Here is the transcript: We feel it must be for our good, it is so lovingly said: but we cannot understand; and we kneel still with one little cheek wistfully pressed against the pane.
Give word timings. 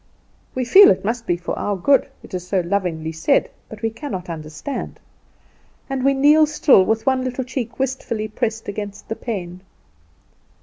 We 0.55 0.65
feel 0.65 0.89
it 0.89 1.05
must 1.05 1.27
be 1.27 1.37
for 1.37 1.55
our 1.59 1.75
good, 1.75 2.09
it 2.23 2.33
is 2.33 2.47
so 2.47 2.61
lovingly 2.61 3.11
said: 3.11 3.51
but 3.69 3.83
we 3.83 3.91
cannot 3.91 4.31
understand; 4.31 4.99
and 5.91 6.03
we 6.03 6.15
kneel 6.15 6.47
still 6.47 6.83
with 6.83 7.05
one 7.05 7.23
little 7.23 7.43
cheek 7.43 7.77
wistfully 7.77 8.27
pressed 8.27 8.67
against 8.67 9.09
the 9.09 9.15
pane. 9.15 9.61